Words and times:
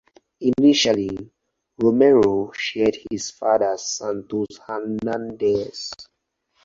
Initially, 0.57 1.31
Romero 1.77 2.51
shared 2.53 2.97
his 3.11 3.29
father's 3.29 3.83
Santos 3.83 4.47
Hernandez. 4.65 5.91